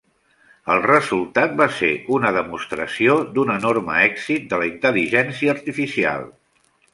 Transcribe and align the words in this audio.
El 0.75 0.79
resultat 0.85 1.51
va 1.59 1.67
ser 1.79 1.89
una 2.15 2.31
demostració 2.37 3.19
d'un 3.35 3.51
enorme 3.57 3.99
èxit 4.07 4.49
de 4.55 4.61
la 4.63 4.71
intel·ligència 4.71 5.55
artificial. 5.55 6.27